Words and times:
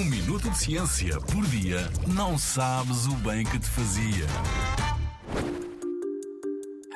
Um 0.00 0.04
minuto 0.06 0.48
de 0.48 0.56
ciência 0.56 1.20
por 1.20 1.44
dia 1.48 1.90
não 2.06 2.38
sabes 2.38 3.06
o 3.06 3.14
bem 3.16 3.44
que 3.44 3.58
te 3.58 3.68
fazia. 3.68 4.24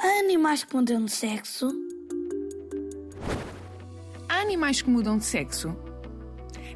Há 0.02 0.20
animais 0.20 0.64
que 0.64 0.74
mudam 0.74 1.04
de 1.04 1.12
sexo? 1.12 1.68
Há 4.26 4.36
animais 4.36 4.80
que 4.80 4.88
mudam 4.88 5.18
de 5.18 5.26
sexo? 5.26 5.76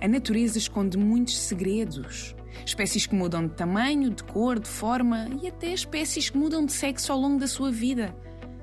A 0.03 0.07
natureza 0.07 0.59
esconde 0.59 0.99
muitos 0.99 1.39
segredos. 1.39 2.37
Espécies 2.63 3.07
que 3.07 3.15
mudam 3.15 3.47
de 3.47 3.55
tamanho, 3.55 4.11
de 4.11 4.23
cor, 4.23 4.59
de 4.59 4.69
forma 4.69 5.31
e 5.43 5.49
até 5.49 5.73
espécies 5.73 6.29
que 6.29 6.37
mudam 6.37 6.67
de 6.67 6.75
sexo 6.75 7.11
ao 7.11 7.19
longo 7.19 7.39
da 7.39 7.49
sua 7.49 7.71
vida. 7.71 8.15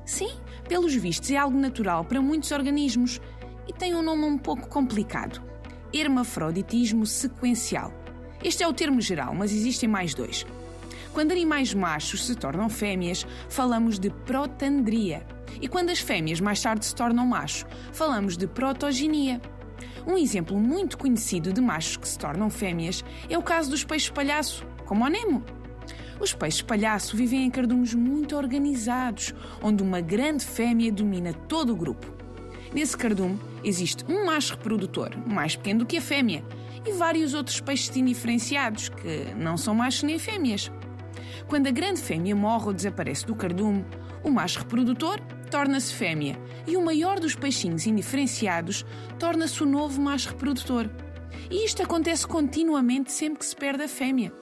Sim, 0.05 0.37
pelos 0.69 0.93
vistos 0.93 1.31
é 1.31 1.37
algo 1.37 1.57
natural 1.57 2.05
para 2.05 2.21
muitos 2.21 2.51
organismos 2.51 3.19
e 3.67 3.73
tem 3.73 3.95
um 3.95 4.03
nome 4.03 4.25
um 4.25 4.37
pouco 4.37 4.69
complicado: 4.69 5.41
hermafroditismo 5.95 7.05
sequencial. 7.05 7.93
Este 8.43 8.63
é 8.63 8.67
o 8.67 8.73
termo 8.73 8.99
geral, 8.99 9.33
mas 9.33 9.51
existem 9.51 9.87
mais 9.87 10.13
dois. 10.13 10.45
Quando 11.13 11.31
animais 11.31 11.73
machos 11.73 12.25
se 12.25 12.35
tornam 12.35 12.69
fêmeas, 12.69 13.25
falamos 13.47 13.97
de 13.97 14.09
protandria. 14.09 15.25
E 15.61 15.67
quando 15.67 15.89
as 15.89 15.99
fêmeas 15.99 16.41
mais 16.41 16.61
tarde 16.61 16.85
se 16.85 16.93
tornam 16.93 17.25
machos, 17.25 17.65
falamos 17.93 18.35
de 18.35 18.45
protogenia. 18.45 19.41
Um 20.05 20.17
exemplo 20.17 20.59
muito 20.59 20.97
conhecido 20.97 21.53
de 21.53 21.61
machos 21.61 21.97
que 21.97 22.07
se 22.07 22.19
tornam 22.19 22.49
fêmeas 22.49 23.03
é 23.29 23.37
o 23.37 23.41
caso 23.41 23.69
dos 23.69 23.83
peixes 23.83 24.09
palhaço, 24.09 24.67
como 24.85 25.05
o 25.05 25.07
Nemo. 25.07 25.43
Os 26.19 26.33
peixes 26.33 26.61
palhaço 26.61 27.15
vivem 27.15 27.45
em 27.45 27.49
cardumes 27.49 27.93
muito 27.93 28.35
organizados, 28.35 29.33
onde 29.61 29.81
uma 29.81 30.01
grande 30.01 30.45
fêmea 30.45 30.91
domina 30.91 31.33
todo 31.33 31.73
o 31.73 31.75
grupo. 31.75 32.24
Nesse 32.75 32.97
cardume 32.97 33.39
existe 33.63 34.03
um 34.05 34.25
macho 34.25 34.55
reprodutor, 34.55 35.11
mais 35.25 35.55
pequeno 35.55 35.79
do 35.79 35.85
que 35.85 35.95
a 35.95 36.01
fêmea, 36.01 36.43
e 36.85 36.91
vários 36.91 37.33
outros 37.33 37.61
peixes 37.61 37.95
indiferenciados, 37.95 38.89
que 38.89 39.33
não 39.33 39.55
são 39.55 39.73
machos 39.73 40.03
nem 40.03 40.19
fêmeas. 40.19 40.69
Quando 41.47 41.67
a 41.67 41.71
grande 41.71 42.01
fêmea 42.01 42.35
morre 42.35 42.65
ou 42.65 42.73
desaparece 42.73 43.25
do 43.25 43.33
cardume, 43.33 43.85
o 44.25 44.29
macho 44.29 44.59
reprodutor 44.59 45.21
torna-se 45.49 45.93
fêmea 45.93 46.37
e 46.67 46.75
o 46.75 46.83
maior 46.83 47.17
dos 47.17 47.33
peixinhos 47.33 47.87
indiferenciados 47.87 48.85
torna-se 49.17 49.63
o 49.63 49.65
novo 49.65 50.01
macho 50.01 50.31
reprodutor. 50.31 50.89
E 51.49 51.63
isto 51.63 51.81
acontece 51.81 52.27
continuamente 52.27 53.09
sempre 53.09 53.39
que 53.39 53.45
se 53.45 53.55
perde 53.55 53.83
a 53.83 53.87
fêmea. 53.87 54.33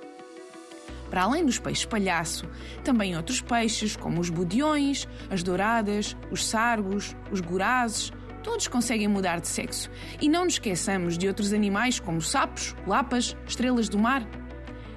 Para 1.07 1.21
além 1.21 1.45
dos 1.45 1.59
peixes 1.59 1.85
palhaço, 1.85 2.49
também 2.83 3.15
outros 3.15 3.41
peixes, 3.41 3.95
como 3.95 4.19
os 4.19 4.31
budiões, 4.31 5.07
as 5.29 5.43
douradas, 5.43 6.17
os 6.31 6.43
sargos, 6.43 7.15
os 7.31 7.39
gorazes, 7.39 8.11
todos 8.43 8.67
conseguem 8.67 9.07
mudar 9.07 9.39
de 9.39 9.47
sexo. 9.47 9.89
E 10.21 10.29
não 10.29 10.43
nos 10.45 10.55
esqueçamos 10.55 11.17
de 11.17 11.27
outros 11.27 11.53
animais 11.53 11.99
como 11.99 12.21
sapos, 12.21 12.75
lapas, 12.85 13.35
estrelas 13.47 13.89
do 13.89 13.97
mar. 13.97 14.27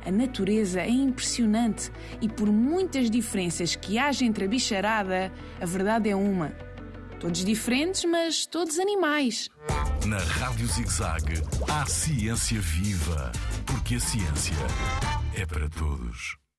A 0.05 0.11
natureza 0.11 0.83
é 0.83 0.91
impressionante 0.91 1.91
e, 2.21 2.29
por 2.29 2.49
muitas 2.53 3.11
diferenças 3.11 3.75
que 3.75 3.99
haja 3.99 4.25
entre 4.25 4.45
a 4.45 4.49
bicharada, 4.49 5.33
a 5.61 5.67
verdade 5.67 6.09
é 6.09 6.15
uma. 6.15 6.51
Todos 7.19 7.45
diferentes, 7.45 8.05
mas 8.05 8.47
todos 8.47 8.79
animais. 8.79 9.49
Na 10.07 10.19
Rádio 10.19 10.67
ZigZag, 10.67 11.43
há 11.69 11.87
ciência 11.87 12.61
viva, 12.61 13.33
porque 13.65 13.97
a 13.97 14.01
ciência 14.01 14.55
é 15.35 15.45
para 15.45 15.69
todos. 15.71 16.46